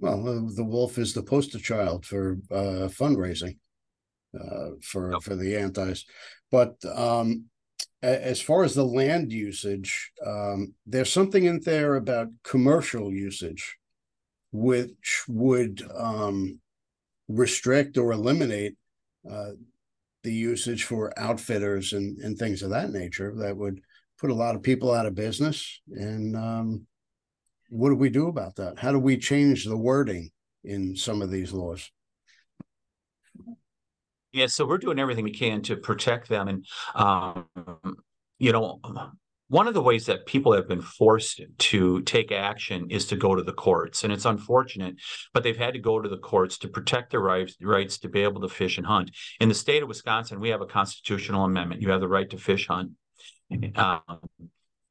Well, 0.00 0.28
uh, 0.28 0.54
the 0.54 0.64
wolf 0.64 0.98
is 0.98 1.14
the 1.14 1.22
poster 1.22 1.58
child 1.58 2.04
for 2.04 2.38
uh, 2.50 2.88
fundraising 2.88 3.58
uh, 4.38 4.70
for 4.82 5.12
yep. 5.12 5.22
for 5.22 5.36
the 5.36 5.56
antis, 5.56 6.04
but 6.50 6.74
um, 6.84 7.44
as 8.02 8.40
far 8.40 8.64
as 8.64 8.74
the 8.74 8.84
land 8.84 9.32
usage, 9.32 10.10
um, 10.26 10.74
there's 10.86 11.12
something 11.12 11.44
in 11.44 11.60
there 11.60 11.94
about 11.94 12.28
commercial 12.42 13.12
usage 13.12 13.76
which 14.52 15.24
would 15.28 15.82
um, 15.96 16.60
restrict 17.28 17.98
or 17.98 18.12
eliminate 18.12 18.76
uh, 19.30 19.52
the 20.22 20.32
usage 20.32 20.84
for 20.84 21.18
outfitters 21.18 21.92
and, 21.92 22.18
and 22.18 22.38
things 22.38 22.62
of 22.62 22.70
that 22.70 22.90
nature 22.90 23.34
that 23.36 23.56
would 23.56 23.80
put 24.20 24.30
a 24.30 24.34
lot 24.34 24.54
of 24.54 24.62
people 24.62 24.92
out 24.92 25.06
of 25.06 25.14
business. 25.14 25.80
And 25.90 26.36
um, 26.36 26.86
what 27.70 27.88
do 27.88 27.96
we 27.96 28.10
do 28.10 28.28
about 28.28 28.56
that? 28.56 28.78
How 28.78 28.92
do 28.92 28.98
we 28.98 29.16
change 29.16 29.64
the 29.64 29.76
wording 29.76 30.30
in 30.62 30.94
some 30.94 31.22
of 31.22 31.30
these 31.30 31.52
laws? 31.52 31.90
Yeah, 34.32 34.46
so 34.46 34.66
we're 34.66 34.78
doing 34.78 34.98
everything 34.98 35.24
we 35.24 35.32
can 35.32 35.60
to 35.62 35.76
protect 35.76 36.28
them. 36.28 36.48
And, 36.48 36.66
um, 36.94 37.46
you 38.38 38.52
know, 38.52 38.80
one 39.52 39.68
of 39.68 39.74
the 39.74 39.82
ways 39.82 40.06
that 40.06 40.24
people 40.24 40.54
have 40.54 40.66
been 40.66 40.80
forced 40.80 41.42
to 41.58 42.00
take 42.04 42.32
action 42.32 42.86
is 42.88 43.04
to 43.04 43.16
go 43.16 43.34
to 43.34 43.42
the 43.42 43.52
courts. 43.52 44.02
And 44.02 44.10
it's 44.10 44.24
unfortunate, 44.24 44.94
but 45.34 45.42
they've 45.42 45.54
had 45.54 45.74
to 45.74 45.78
go 45.78 46.00
to 46.00 46.08
the 46.08 46.16
courts 46.16 46.56
to 46.58 46.68
protect 46.68 47.10
their 47.10 47.20
rights, 47.20 47.54
rights 47.60 47.98
to 47.98 48.08
be 48.08 48.22
able 48.22 48.40
to 48.40 48.48
fish 48.48 48.78
and 48.78 48.86
hunt. 48.86 49.10
In 49.40 49.50
the 49.50 49.54
state 49.54 49.82
of 49.82 49.90
Wisconsin, 49.90 50.40
we 50.40 50.48
have 50.48 50.62
a 50.62 50.66
constitutional 50.66 51.44
amendment. 51.44 51.82
You 51.82 51.90
have 51.90 52.00
the 52.00 52.08
right 52.08 52.30
to 52.30 52.38
fish 52.38 52.66
hunt. 52.66 52.92
Um, 53.74 54.00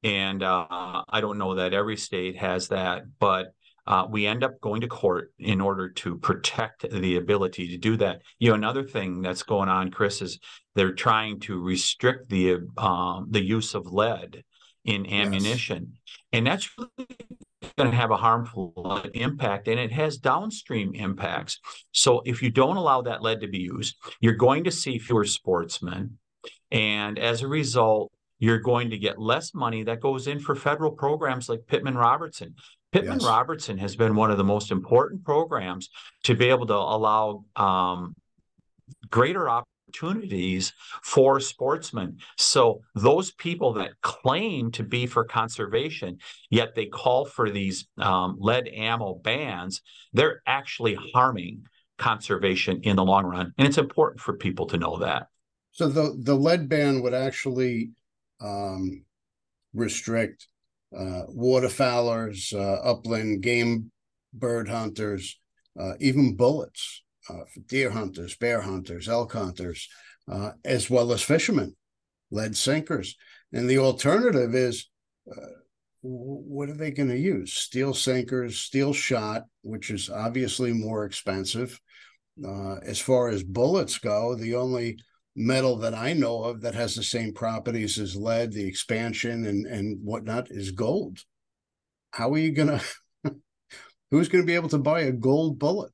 and 0.03 0.43
uh, 0.43 0.67
I 1.09 1.21
don't 1.21 1.39
know 1.39 1.55
that 1.55 1.73
every 1.73 1.97
state 1.97 2.37
has 2.37 2.67
that, 2.67 3.05
but 3.17 3.55
uh, 3.87 4.05
we 4.07 4.27
end 4.27 4.43
up 4.43 4.61
going 4.61 4.81
to 4.81 4.87
court 4.87 5.33
in 5.39 5.59
order 5.59 5.89
to 5.89 6.19
protect 6.19 6.87
the 6.87 7.15
ability 7.15 7.69
to 7.69 7.77
do 7.77 7.97
that. 7.97 8.21
You 8.37 8.49
know, 8.49 8.55
another 8.55 8.83
thing 8.83 9.23
that's 9.23 9.41
going 9.41 9.69
on, 9.69 9.89
Chris, 9.89 10.21
is 10.21 10.37
they're 10.75 10.93
trying 10.93 11.39
to 11.41 11.59
restrict 11.59 12.29
the 12.29 12.59
um, 12.77 13.25
the 13.31 13.43
use 13.43 13.73
of 13.73 13.87
lead 13.87 14.43
in 14.85 15.05
ammunition. 15.11 15.89
Yes. 15.91 16.17
And 16.33 16.47
that's 16.47 16.69
really 16.77 17.07
going 17.77 17.91
to 17.91 17.97
have 17.97 18.11
a 18.11 18.17
harmful 18.17 19.01
impact 19.13 19.67
and 19.67 19.79
it 19.79 19.91
has 19.91 20.17
downstream 20.17 20.93
impacts. 20.95 21.59
So 21.91 22.21
if 22.25 22.41
you 22.41 22.49
don't 22.49 22.77
allow 22.77 23.01
that 23.03 23.21
lead 23.21 23.41
to 23.41 23.47
be 23.47 23.59
used, 23.59 23.95
you're 24.19 24.33
going 24.33 24.63
to 24.63 24.71
see 24.71 24.97
fewer 24.97 25.25
sportsmen. 25.25 26.17
And 26.71 27.19
as 27.19 27.41
a 27.41 27.47
result, 27.47 28.11
you're 28.39 28.59
going 28.59 28.89
to 28.89 28.97
get 28.97 29.19
less 29.19 29.53
money 29.53 29.83
that 29.83 29.99
goes 29.99 30.27
in 30.27 30.39
for 30.39 30.55
federal 30.55 30.91
programs 30.91 31.47
like 31.47 31.67
Pittman 31.67 31.95
Robertson. 31.95 32.55
Pittman 32.91 33.19
yes. 33.19 33.27
Robertson 33.27 33.77
has 33.77 33.95
been 33.95 34.15
one 34.15 34.31
of 34.31 34.37
the 34.37 34.43
most 34.43 34.71
important 34.71 35.23
programs 35.23 35.89
to 36.23 36.35
be 36.35 36.49
able 36.49 36.65
to 36.65 36.73
allow 36.73 37.45
um, 37.55 38.15
greater 39.09 39.47
op- 39.47 39.67
opportunities 39.91 40.73
for 41.03 41.39
sportsmen. 41.39 42.17
So 42.37 42.81
those 42.95 43.31
people 43.31 43.73
that 43.73 43.99
claim 44.01 44.71
to 44.71 44.83
be 44.83 45.05
for 45.05 45.23
conservation, 45.23 46.17
yet 46.49 46.75
they 46.75 46.85
call 46.85 47.25
for 47.25 47.49
these 47.49 47.87
um, 47.97 48.37
lead 48.39 48.67
ammo 48.67 49.15
bans, 49.15 49.81
they're 50.13 50.41
actually 50.45 50.97
harming 51.13 51.63
conservation 51.97 52.81
in 52.83 52.95
the 52.95 53.03
long 53.03 53.25
run. 53.25 53.53
And 53.57 53.67
it's 53.67 53.77
important 53.77 54.21
for 54.21 54.33
people 54.33 54.65
to 54.67 54.77
know 54.77 54.97
that. 54.99 55.27
So 55.71 55.87
the, 55.87 56.17
the 56.19 56.35
lead 56.35 56.67
ban 56.67 57.01
would 57.01 57.13
actually 57.13 57.91
um, 58.41 59.03
restrict 59.73 60.47
uh, 60.95 61.23
waterfowlers, 61.29 62.53
uh, 62.53 62.81
upland 62.81 63.41
game 63.41 63.91
bird 64.33 64.67
hunters, 64.67 65.39
uh, 65.79 65.93
even 65.99 66.35
bullets 66.35 67.03
uh, 67.29 67.43
deer 67.67 67.91
hunters, 67.91 68.35
bear 68.35 68.61
hunters, 68.61 69.07
elk 69.07 69.33
hunters, 69.33 69.87
uh, 70.31 70.51
as 70.65 70.89
well 70.89 71.11
as 71.11 71.21
fishermen, 71.21 71.75
lead 72.31 72.55
sinkers. 72.55 73.15
And 73.53 73.69
the 73.69 73.79
alternative 73.79 74.55
is 74.55 74.89
uh, 75.29 75.61
what 76.01 76.69
are 76.69 76.75
they 76.75 76.91
going 76.91 77.09
to 77.09 77.17
use? 77.17 77.53
Steel 77.53 77.93
sinkers, 77.93 78.57
steel 78.57 78.91
shot, 78.93 79.43
which 79.61 79.91
is 79.91 80.09
obviously 80.09 80.73
more 80.73 81.05
expensive. 81.05 81.79
Uh, 82.43 82.75
as 82.77 82.99
far 82.99 83.29
as 83.29 83.43
bullets 83.43 83.99
go, 83.99 84.35
the 84.35 84.55
only 84.55 84.97
metal 85.35 85.77
that 85.77 85.93
I 85.93 86.13
know 86.13 86.43
of 86.43 86.61
that 86.61 86.73
has 86.73 86.95
the 86.95 87.03
same 87.03 87.33
properties 87.33 87.99
as 87.99 88.15
lead, 88.15 88.51
the 88.51 88.67
expansion 88.67 89.45
and, 89.45 89.67
and 89.67 89.99
whatnot, 90.03 90.49
is 90.49 90.71
gold. 90.71 91.19
How 92.11 92.31
are 92.33 92.37
you 92.37 92.51
going 92.51 92.79
to? 93.23 93.35
Who's 94.09 94.27
going 94.27 94.43
to 94.43 94.47
be 94.47 94.55
able 94.55 94.69
to 94.69 94.77
buy 94.77 95.01
a 95.01 95.11
gold 95.11 95.59
bullet? 95.59 95.91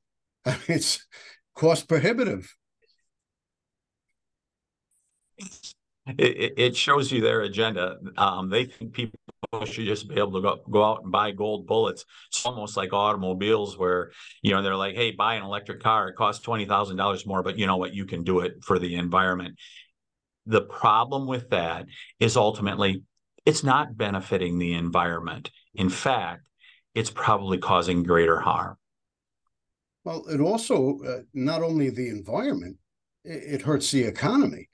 It's 0.68 1.06
cost 1.54 1.88
prohibitive. 1.88 2.54
It, 6.16 6.54
it 6.56 6.76
shows 6.76 7.12
you 7.12 7.20
their 7.20 7.42
agenda. 7.42 7.98
Um, 8.16 8.48
they 8.48 8.64
think 8.64 8.94
people 8.94 9.18
should 9.66 9.84
just 9.84 10.08
be 10.08 10.16
able 10.18 10.32
to 10.32 10.40
go, 10.40 10.60
go 10.70 10.82
out 10.84 11.02
and 11.02 11.12
buy 11.12 11.32
gold 11.32 11.66
bullets. 11.66 12.06
It's 12.28 12.46
almost 12.46 12.78
like 12.78 12.94
automobiles 12.94 13.76
where, 13.76 14.12
you 14.40 14.52
know, 14.52 14.62
they're 14.62 14.76
like, 14.76 14.94
hey, 14.94 15.10
buy 15.10 15.34
an 15.34 15.42
electric 15.42 15.82
car. 15.82 16.08
It 16.08 16.16
costs 16.16 16.44
$20,000 16.46 17.26
more, 17.26 17.42
but 17.42 17.58
you 17.58 17.66
know 17.66 17.76
what? 17.76 17.92
You 17.94 18.06
can 18.06 18.24
do 18.24 18.40
it 18.40 18.64
for 18.64 18.78
the 18.78 18.94
environment. 18.96 19.58
The 20.46 20.62
problem 20.62 21.26
with 21.26 21.50
that 21.50 21.86
is 22.18 22.36
ultimately 22.38 23.02
it's 23.44 23.62
not 23.62 23.96
benefiting 23.96 24.58
the 24.58 24.74
environment. 24.74 25.50
In 25.74 25.90
fact, 25.90 26.42
it's 26.94 27.10
probably 27.10 27.58
causing 27.58 28.02
greater 28.02 28.40
harm. 28.40 28.76
Well, 30.08 30.24
it 30.30 30.40
also 30.40 31.00
uh, 31.06 31.18
not 31.34 31.62
only 31.62 31.90
the 31.90 32.08
environment, 32.08 32.78
it, 33.26 33.60
it 33.60 33.62
hurts 33.62 33.90
the 33.90 34.04
economy. 34.04 34.70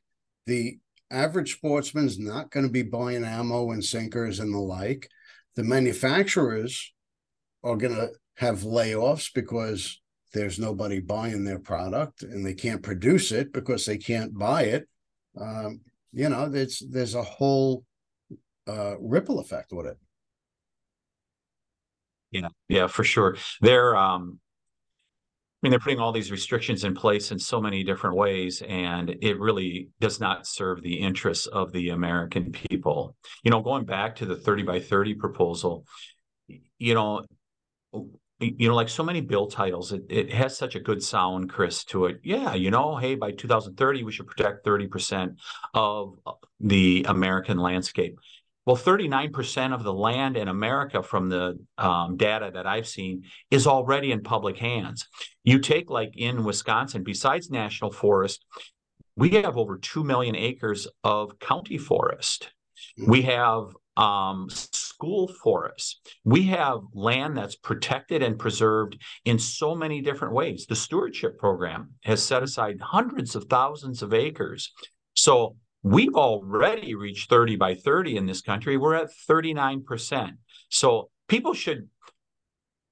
The 0.46 0.78
average 1.10 1.54
sportsman's 1.54 2.20
not 2.20 2.52
going 2.52 2.64
to 2.64 2.70
be 2.70 2.82
buying 2.82 3.24
ammo 3.24 3.72
and 3.72 3.84
sinkers 3.84 4.38
and 4.38 4.54
the 4.54 4.58
like. 4.58 5.08
The 5.56 5.64
manufacturers 5.64 6.94
are 7.64 7.74
going 7.74 7.96
to 7.96 8.10
have 8.36 8.60
layoffs 8.60 9.34
because 9.34 10.00
there's 10.32 10.60
nobody 10.60 11.00
buying 11.00 11.42
their 11.42 11.58
product 11.58 12.22
and 12.22 12.46
they 12.46 12.54
can't 12.54 12.84
produce 12.84 13.32
it 13.32 13.52
because 13.52 13.84
they 13.86 13.98
can't 13.98 14.38
buy 14.38 14.62
it. 14.62 14.88
Um, 15.36 15.80
you 16.12 16.28
know, 16.28 16.48
there's 16.48 16.80
there's 16.88 17.16
a 17.16 17.24
whole 17.24 17.82
uh, 18.68 19.00
ripple 19.00 19.40
effect 19.40 19.72
with 19.72 19.86
it. 19.86 19.98
Yeah, 22.30 22.48
yeah, 22.68 22.86
for 22.86 23.02
sure. 23.02 23.36
They're 23.60 23.96
um, 23.96 24.38
mean, 25.64 25.70
they're 25.70 25.80
putting 25.80 25.98
all 25.98 26.12
these 26.12 26.30
restrictions 26.30 26.84
in 26.84 26.94
place 26.94 27.30
in 27.32 27.38
so 27.38 27.58
many 27.58 27.82
different 27.84 28.16
ways, 28.16 28.62
and 28.68 29.16
it 29.22 29.40
really 29.40 29.88
does 29.98 30.20
not 30.20 30.46
serve 30.46 30.82
the 30.82 30.96
interests 30.96 31.46
of 31.46 31.72
the 31.72 31.88
American 31.88 32.52
people. 32.52 33.16
You 33.42 33.50
know, 33.50 33.62
going 33.62 33.86
back 33.86 34.14
to 34.16 34.26
the 34.26 34.36
30 34.36 34.62
by 34.62 34.78
30 34.78 35.14
proposal, 35.14 35.86
you 36.78 36.92
know, 36.92 37.24
you 38.38 38.68
know, 38.68 38.74
like 38.74 38.90
so 38.90 39.02
many 39.02 39.22
bill 39.22 39.46
titles, 39.46 39.92
it, 39.92 40.02
it 40.10 40.32
has 40.34 40.54
such 40.54 40.74
a 40.74 40.80
good 40.80 41.02
sound, 41.02 41.48
Chris, 41.48 41.82
to 41.84 42.06
it. 42.06 42.20
Yeah, 42.22 42.52
you 42.52 42.70
know, 42.70 42.96
hey, 42.96 43.14
by 43.14 43.30
2030, 43.30 44.02
we 44.02 44.12
should 44.12 44.26
protect 44.26 44.66
30% 44.66 45.36
of 45.72 46.18
uh, 46.26 46.32
the 46.60 47.06
American 47.08 47.56
landscape. 47.56 48.18
Well, 48.66 48.76
39% 48.76 49.74
of 49.74 49.82
the 49.82 49.92
land 49.92 50.36
in 50.36 50.48
America, 50.48 51.02
from 51.02 51.28
the 51.28 51.58
um, 51.76 52.16
data 52.16 52.50
that 52.54 52.66
I've 52.66 52.88
seen, 52.88 53.24
is 53.50 53.66
already 53.66 54.10
in 54.10 54.22
public 54.22 54.56
hands. 54.56 55.06
You 55.42 55.58
take, 55.58 55.90
like 55.90 56.14
in 56.16 56.44
Wisconsin, 56.44 57.02
besides 57.02 57.50
national 57.50 57.92
forest, 57.92 58.44
we 59.16 59.30
have 59.30 59.56
over 59.56 59.78
2 59.78 60.02
million 60.02 60.34
acres 60.34 60.88
of 61.02 61.38
county 61.38 61.78
forest. 61.78 62.50
Mm-hmm. 62.98 63.10
We 63.10 63.22
have 63.22 63.64
um, 63.96 64.48
school 64.50 65.28
forests. 65.42 66.00
We 66.24 66.44
have 66.44 66.80
land 66.92 67.36
that's 67.36 67.56
protected 67.56 68.22
and 68.22 68.38
preserved 68.38 69.00
in 69.24 69.38
so 69.38 69.74
many 69.74 70.00
different 70.00 70.34
ways. 70.34 70.66
The 70.66 70.74
stewardship 70.74 71.38
program 71.38 71.90
has 72.02 72.22
set 72.22 72.42
aside 72.42 72.80
hundreds 72.80 73.36
of 73.36 73.44
thousands 73.44 74.02
of 74.02 74.14
acres. 74.14 74.72
So 75.14 75.56
we've 75.84 76.16
already 76.16 76.96
reached 76.96 77.30
30 77.30 77.56
by 77.56 77.74
30 77.74 78.16
in 78.16 78.26
this 78.26 78.40
country. 78.40 78.76
We're 78.76 78.94
at 78.94 79.10
39%. 79.30 80.32
So 80.70 81.10
people 81.28 81.54
should 81.54 81.88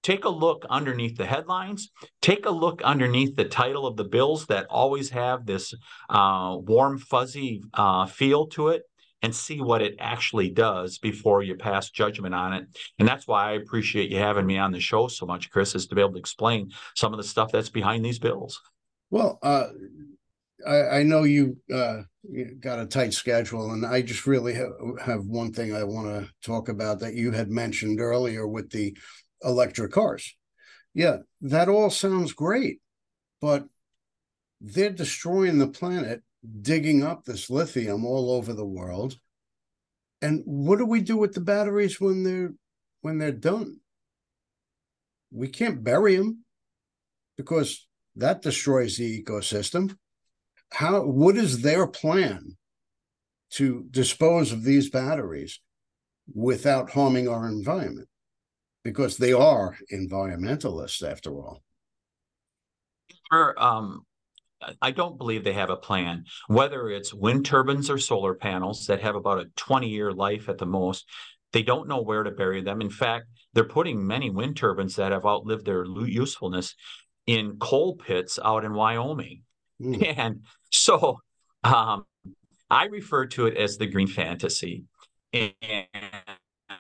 take 0.03 0.25
a 0.25 0.29
look 0.29 0.65
underneath 0.69 1.17
the 1.17 1.27
headlines 1.27 1.91
take 2.21 2.45
a 2.45 2.51
look 2.51 2.83
underneath 2.83 3.37
the 3.37 3.45
title 3.45 3.87
of 3.87 3.97
the 3.97 4.05
bills 4.05 4.47
that 4.47 4.67
always 4.69 5.11
have 5.11 5.47
this 5.47 5.73
uh, 6.11 6.57
warm 6.59 6.99
fuzzy 6.99 7.63
uh, 7.75 8.05
feel 8.07 8.47
to 8.49 8.69
it 8.69 8.83
and 9.23 9.35
see 9.35 9.61
what 9.61 9.81
it 9.81 9.95
actually 10.01 10.51
does 10.51 10.99
before 10.99 11.43
you 11.43 11.55
pass 11.55 11.91
judgment 11.91 12.35
on 12.35 12.53
it. 12.53 12.67
And 12.99 13.07
that's 13.07 13.29
why 13.29 13.51
I 13.51 13.53
appreciate 13.53 14.11
you 14.11 14.19
having 14.19 14.47
me 14.47 14.59
on 14.59 14.73
the 14.73 14.81
show 14.81 15.07
so 15.07 15.25
much, 15.27 15.51
Chris, 15.51 15.77
is 15.77 15.87
to 15.87 15.95
be 15.95 16.01
able 16.01 16.15
to 16.15 16.19
explain 16.19 16.73
some 16.97 17.13
of 17.13 17.19
the 17.19 17.25
stuff 17.25 17.53
that's 17.53 17.69
behind 17.69 18.05
these 18.05 18.19
bills. 18.19 18.61
Well, 19.11 19.39
uh, 19.43 19.69
I, 20.67 20.99
I, 20.99 21.03
know 21.03 21.25
you, 21.25 21.59
uh, 21.73 22.03
got 22.61 22.79
a 22.79 22.87
tight 22.87 23.15
schedule, 23.15 23.73
and 23.73 23.85
I 23.85 24.03
just 24.03 24.27
really 24.27 24.55
have, 24.55 24.73
have 25.05 25.25
one 25.25 25.53
thing 25.53 25.75
I 25.75 25.85
want 25.85 26.07
to 26.09 26.31
talk 26.45 26.69
about 26.69 27.01
that 27.01 27.15
you 27.15 27.33
had 27.33 27.51
mentioned 27.51 28.01
earlier 28.01 28.47
with 28.47 28.71
the 28.71 28.97
electric 29.43 29.93
cars. 29.93 30.35
Yeah, 30.95 31.19
that 31.41 31.69
all 31.69 31.91
sounds 31.91 32.33
great, 32.33 32.81
but 33.41 33.67
they're 34.61 34.91
destroying 34.91 35.59
the 35.59 35.69
planet 35.69 36.23
digging 36.61 37.03
up 37.03 37.25
this 37.25 37.51
lithium 37.51 38.05
all 38.05 38.31
over 38.33 38.53
the 38.53 38.67
world. 38.67 39.17
And 40.21 40.43
what 40.45 40.79
do 40.79 40.87
we 40.87 41.01
do 41.01 41.17
with 41.17 41.35
the 41.35 41.41
batteries 41.41 42.01
when 42.01 42.23
they're 42.23 42.53
when 43.01 43.19
they're 43.19 43.33
done? 43.33 43.81
We 45.33 45.49
can't 45.49 45.83
bury 45.83 46.17
them 46.17 46.45
because 47.37 47.89
that 48.17 48.43
destroys 48.43 48.97
the 48.97 49.23
ecosystem. 49.23 49.97
How 50.73 51.03
what 51.03 51.37
is 51.37 51.63
their 51.63 51.87
plan 51.87 52.57
to 53.53 53.87
dispose 53.91 54.53
of 54.53 54.65
these 54.65 54.91
batteries 54.91 55.61
without 56.35 56.91
harming 56.91 57.29
our 57.29 57.47
environment? 57.49 58.09
Because 58.83 59.17
they 59.17 59.33
are 59.33 59.77
environmentalists 59.93 61.09
after 61.09 61.31
all. 61.33 61.63
Um, 63.33 64.03
I 64.81 64.91
don't 64.91 65.19
believe 65.19 65.45
they 65.45 65.53
have 65.55 65.71
a 65.71 65.77
plan, 65.77 66.25
whether 66.47 66.89
it's 66.89 67.15
wind 67.15 67.45
turbines 67.45 67.91
or 67.91 67.99
solar 67.99 68.35
panels 68.35 68.87
that 68.87 69.03
have 69.03 69.15
about 69.15 69.41
a 69.41 69.51
20 69.57 69.89
year 69.89 70.13
life 70.13 70.49
at 70.49 70.59
the 70.59 70.67
most. 70.67 71.07
They 71.53 71.63
don't 71.63 71.89
know 71.89 72.01
where 72.01 72.23
to 72.23 72.31
bury 72.31 72.63
them. 72.63 72.81
In 72.81 72.91
fact, 72.91 73.27
they're 73.53 73.65
putting 73.65 74.07
many 74.07 74.31
wind 74.31 74.57
turbines 74.57 74.97
that 74.97 75.13
have 75.13 75.27
outlived 75.27 75.67
their 75.67 75.85
usefulness 75.85 76.75
in 77.27 77.59
coal 77.59 77.97
pits 77.97 78.39
out 78.43 78.65
in 78.65 78.73
Wyoming. 78.73 79.43
Mm. 79.81 80.19
And 80.19 80.41
so 80.71 81.19
um, 81.65 82.05
I 82.71 82.87
refer 82.87 83.27
to 83.27 83.47
it 83.47 83.57
as 83.57 83.79
the 83.79 83.87
green 83.87 84.09
fantasy. 84.09 84.85
And 85.33 85.87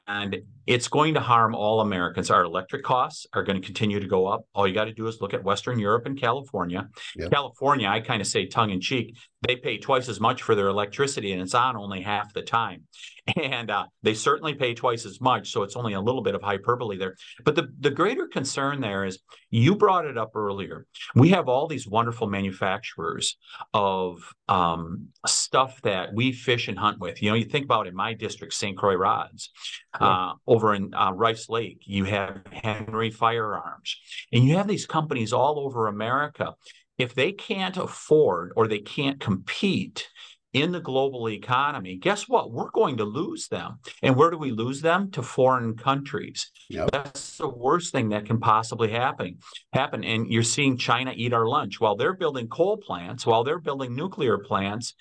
and 0.07 0.43
it's 0.67 0.89
going 0.89 1.15
to 1.15 1.21
harm 1.21 1.55
all 1.55 1.81
Americans. 1.81 2.31
Our 2.31 2.45
electric 2.45 2.83
costs 2.83 3.27
are 3.33 3.43
going 3.43 3.61
to 3.61 3.65
continue 3.65 4.01
to 4.01 4.07
go 4.07 4.27
up. 4.27 4.45
All 4.55 4.67
you 4.67 4.75
got 4.75 4.87
to 4.87 4.93
do 4.93 5.07
is 5.07 5.21
look 5.21 5.35
at 5.35 5.45
Western 5.45 5.79
Europe 5.79 6.07
and 6.07 6.21
California. 6.21 6.89
Yep. 7.17 7.31
California, 7.31 7.89
I 7.89 8.01
kind 8.01 8.21
of 8.21 8.27
say 8.27 8.47
tongue 8.47 8.71
in 8.71 8.81
cheek, 8.81 9.17
they 9.47 9.57
pay 9.57 9.79
twice 9.79 10.09
as 10.09 10.21
much 10.21 10.43
for 10.43 10.55
their 10.55 10.69
electricity 10.69 11.33
and 11.33 11.43
it's 11.43 11.55
on 11.55 11.77
only 11.77 12.01
half 12.01 12.33
the 12.33 12.43
time. 12.43 12.85
And 13.37 13.71
uh, 13.71 13.87
they 14.03 14.15
certainly 14.15 14.55
pay 14.55 14.75
twice 14.75 15.07
as 15.07 15.21
much. 15.21 15.53
So 15.53 15.63
it's 15.63 15.77
only 15.77 15.93
a 15.93 16.01
little 16.01 16.23
bit 16.23 16.35
of 16.35 16.43
hyperbole 16.43 16.97
there. 16.97 17.15
But 17.45 17.55
the, 17.55 17.69
the 17.79 17.93
greater 17.93 18.27
concern 18.27 18.81
there 18.81 19.05
is 19.05 19.21
you 19.49 19.77
brought 19.77 20.07
it 20.07 20.19
up 20.19 20.35
earlier. 20.35 20.87
We 21.15 21.29
have 21.29 21.49
all 21.49 21.69
these 21.69 21.87
wonderful 21.87 22.27
manufacturers 22.27 23.37
of 23.73 24.19
um, 24.49 25.07
stuff 25.25 25.81
that 25.83 26.13
we 26.13 26.33
fish 26.33 26.67
and 26.67 26.77
hunt 26.77 26.99
with. 26.99 27.23
You 27.23 27.31
know, 27.31 27.37
you 27.37 27.45
think 27.45 27.65
about 27.65 27.87
in 27.87 27.95
my 27.95 28.13
district, 28.13 28.55
St. 28.55 28.77
Croix 28.77 28.97
Rods, 28.97 29.51
uh, 30.01 30.33
over 30.49 30.75
in 30.75 30.93
uh, 30.93 31.13
Rice 31.13 31.49
Lake, 31.49 31.83
you 31.85 32.03
have 32.05 32.41
Henry 32.51 33.11
Firearms, 33.11 34.01
and 34.33 34.45
you 34.45 34.57
have 34.57 34.67
these 34.67 34.85
companies 34.85 35.33
all 35.33 35.61
over 35.61 35.87
America 35.87 36.55
if 36.99 37.15
they 37.15 37.33
can't 37.33 37.77
afford 37.77 38.53
or 38.57 38.69
they 38.69 38.81
can't 38.81 39.21
compete 39.21 40.09
in 40.53 40.71
the 40.71 40.81
global 40.81 41.29
economy, 41.31 41.97
guess 41.97 42.29
what? 42.29 42.53
We're 42.53 42.71
going 42.71 42.99
to 42.99 43.05
lose 43.05 43.49
them. 43.49 43.79
And 44.03 44.17
where 44.17 44.31
do 44.31 44.37
we 44.37 44.51
lose 44.51 44.83
them? 44.83 45.11
To 45.13 45.23
foreign 45.23 45.77
countries. 45.77 46.51
Yep. 46.69 46.91
That's 46.93 47.39
the 47.39 47.49
worst 47.49 47.93
thing 47.93 48.11
that 48.11 48.27
can 48.27 48.39
possibly 48.39 48.91
happen. 48.91 49.39
Happen. 49.73 50.05
And 50.05 50.27
you're 50.27 50.43
seeing 50.43 50.77
China 50.77 51.13
eat 51.17 51.33
our 51.33 51.47
lunch 51.47 51.81
while 51.81 51.97
they're 51.97 52.17
building 52.17 52.49
coal 52.49 52.77
plants, 52.77 53.25
while 53.25 53.45
they're 53.45 53.59
building 53.59 53.97
nuclear 53.97 54.39
plants 54.39 54.95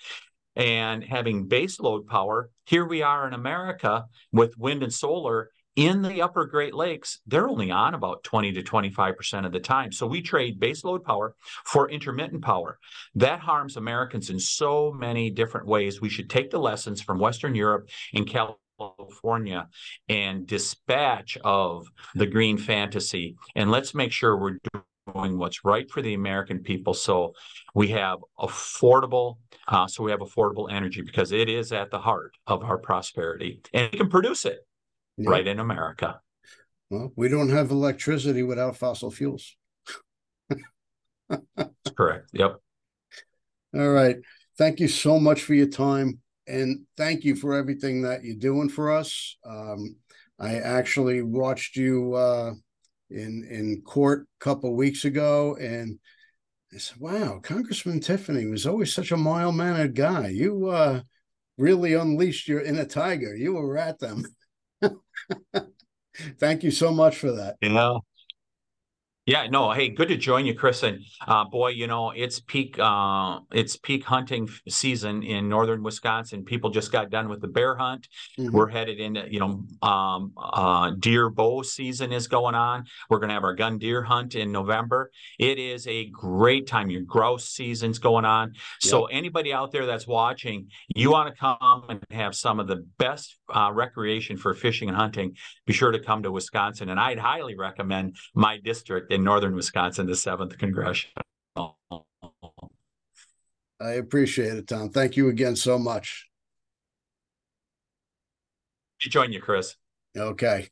and 0.56 1.04
having 1.04 1.48
base 1.48 1.80
load 1.80 2.06
power. 2.06 2.50
Here 2.64 2.86
we 2.86 3.02
are 3.02 3.26
in 3.26 3.34
America 3.34 4.06
with 4.32 4.56
wind 4.58 4.82
and 4.82 4.92
solar 4.92 5.50
in 5.76 6.02
the 6.02 6.20
upper 6.22 6.44
Great 6.44 6.74
Lakes, 6.74 7.20
they're 7.26 7.48
only 7.48 7.70
on 7.70 7.94
about 7.94 8.24
20 8.24 8.52
to 8.52 8.62
25% 8.62 9.46
of 9.46 9.52
the 9.52 9.60
time. 9.60 9.92
So 9.92 10.06
we 10.06 10.20
trade 10.20 10.60
baseload 10.60 11.04
power 11.04 11.34
for 11.64 11.90
intermittent 11.90 12.42
power. 12.42 12.78
That 13.14 13.40
harms 13.40 13.76
Americans 13.76 14.30
in 14.30 14.38
so 14.38 14.92
many 14.92 15.30
different 15.30 15.66
ways. 15.66 16.00
We 16.00 16.10
should 16.10 16.28
take 16.28 16.50
the 16.50 16.58
lessons 16.58 17.00
from 17.00 17.18
Western 17.18 17.54
Europe 17.54 17.88
and 18.12 18.26
California 18.26 19.68
and 20.08 20.46
dispatch 20.46 21.38
of 21.42 21.86
the 22.14 22.26
green 22.26 22.58
fantasy. 22.58 23.36
And 23.54 23.70
let's 23.70 23.94
make 23.94 24.12
sure 24.12 24.36
we're 24.36 24.58
doing 25.14 25.38
what's 25.38 25.64
right 25.64 25.90
for 25.90 26.02
the 26.02 26.14
American 26.14 26.60
people. 26.60 26.92
So 26.92 27.32
we 27.74 27.88
have 27.88 28.18
affordable, 28.38 29.38
uh, 29.68 29.86
so 29.86 30.04
we 30.04 30.10
have 30.10 30.20
affordable 30.20 30.70
energy 30.70 31.00
because 31.00 31.32
it 31.32 31.48
is 31.48 31.72
at 31.72 31.90
the 31.90 31.98
heart 31.98 32.34
of 32.46 32.62
our 32.62 32.78
prosperity 32.78 33.62
and 33.72 33.90
we 33.90 33.98
can 33.98 34.10
produce 34.10 34.44
it 34.44 34.66
yeah. 35.16 35.30
right 35.30 35.46
in 35.46 35.58
America. 35.58 36.20
Well, 36.90 37.12
we 37.16 37.28
don't 37.28 37.50
have 37.50 37.70
electricity 37.70 38.42
without 38.42 38.76
fossil 38.76 39.10
fuels. 39.10 39.56
That's 41.28 41.90
correct. 41.96 42.28
Yep. 42.32 42.56
All 43.74 43.88
right. 43.88 44.16
Thank 44.58 44.80
you 44.80 44.88
so 44.88 45.18
much 45.18 45.42
for 45.42 45.54
your 45.54 45.68
time. 45.68 46.20
And 46.46 46.82
thank 46.96 47.24
you 47.24 47.36
for 47.36 47.54
everything 47.54 48.02
that 48.02 48.24
you're 48.24 48.36
doing 48.36 48.68
for 48.68 48.90
us. 48.90 49.38
Um, 49.44 49.96
I 50.38 50.56
actually 50.56 51.22
watched 51.22 51.76
you 51.76 52.14
uh, 52.14 52.52
in 53.10 53.46
in 53.48 53.82
court 53.82 54.26
a 54.40 54.44
couple 54.44 54.74
weeks 54.74 55.04
ago, 55.04 55.56
and 55.56 55.98
I 56.74 56.78
said, 56.78 56.98
"Wow, 56.98 57.40
Congressman 57.42 58.00
Tiffany 58.00 58.46
was 58.46 58.66
always 58.66 58.92
such 58.92 59.12
a 59.12 59.16
mild 59.16 59.54
mannered 59.54 59.94
guy. 59.94 60.28
You 60.28 60.68
uh, 60.68 61.02
really 61.58 61.94
unleashed 61.94 62.48
your 62.48 62.60
inner 62.60 62.84
tiger. 62.84 63.36
You 63.36 63.54
were 63.54 63.78
at 63.78 63.98
them." 63.98 64.24
Thank 66.38 66.62
you 66.62 66.70
so 66.70 66.92
much 66.92 67.16
for 67.16 67.32
that. 67.32 67.56
You 67.60 67.70
know, 67.70 68.02
yeah, 69.24 69.46
no, 69.46 69.70
hey, 69.70 69.88
good 69.88 70.08
to 70.08 70.16
join 70.16 70.46
you, 70.46 70.54
Chris. 70.54 70.82
And 70.82 71.04
uh, 71.28 71.44
boy, 71.44 71.68
you 71.68 71.86
know, 71.86 72.10
it's 72.10 72.40
peak 72.40 72.76
uh, 72.80 73.38
it's 73.52 73.76
peak 73.76 74.04
hunting 74.04 74.48
season 74.68 75.22
in 75.22 75.48
northern 75.48 75.84
Wisconsin. 75.84 76.44
People 76.44 76.70
just 76.70 76.90
got 76.90 77.08
done 77.08 77.28
with 77.28 77.40
the 77.40 77.46
bear 77.46 77.76
hunt. 77.76 78.08
Mm-hmm. 78.36 78.52
We're 78.52 78.68
headed 78.68 78.98
into, 78.98 79.24
you 79.30 79.38
know, 79.38 79.64
um, 79.88 80.32
uh, 80.36 80.90
deer 80.98 81.30
bow 81.30 81.62
season 81.62 82.12
is 82.12 82.26
going 82.26 82.56
on. 82.56 82.84
We're 83.08 83.18
going 83.18 83.28
to 83.28 83.34
have 83.34 83.44
our 83.44 83.54
gun 83.54 83.78
deer 83.78 84.02
hunt 84.02 84.34
in 84.34 84.50
November. 84.50 85.12
It 85.38 85.60
is 85.60 85.86
a 85.86 86.06
great 86.06 86.66
time. 86.66 86.90
Your 86.90 87.02
grouse 87.02 87.44
season's 87.44 88.00
going 88.00 88.24
on. 88.24 88.54
So 88.80 89.04
anybody 89.04 89.52
out 89.52 89.70
there 89.70 89.86
that's 89.86 90.06
watching, 90.06 90.66
you 90.96 91.12
want 91.12 91.32
to 91.32 91.38
come 91.38 91.84
and 91.88 92.04
have 92.10 92.34
some 92.34 92.58
of 92.58 92.66
the 92.66 92.84
best 92.98 93.38
uh, 93.54 93.70
recreation 93.72 94.36
for 94.36 94.52
fishing 94.52 94.88
and 94.88 94.96
hunting. 94.96 95.36
Be 95.64 95.72
sure 95.72 95.92
to 95.92 96.00
come 96.00 96.24
to 96.24 96.32
Wisconsin, 96.32 96.88
and 96.88 96.98
I'd 96.98 97.18
highly 97.18 97.56
recommend 97.56 98.16
my 98.34 98.58
district 98.58 99.11
in 99.12 99.22
northern 99.22 99.54
Wisconsin, 99.54 100.06
the 100.06 100.16
seventh 100.16 100.56
congressional. 100.58 101.22
I 103.80 103.92
appreciate 103.92 104.54
it, 104.54 104.68
Tom. 104.68 104.90
Thank 104.90 105.16
you 105.16 105.28
again 105.28 105.56
so 105.56 105.78
much. 105.78 106.28
join 108.98 109.32
you, 109.32 109.40
Chris. 109.40 109.76
Okay. 110.16 110.68